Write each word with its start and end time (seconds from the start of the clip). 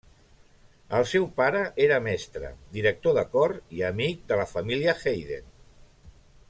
El 0.99 1.03
seu 1.11 1.27
pare 1.41 1.61
era 1.87 1.99
mestre, 2.07 2.51
director 2.79 3.17
de 3.21 3.27
cor 3.37 3.55
i 3.81 3.87
amic 3.93 4.27
de 4.33 4.41
la 4.43 4.51
família 4.57 5.01
Haydn. 5.05 5.51